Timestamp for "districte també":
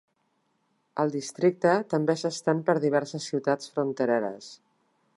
1.15-2.17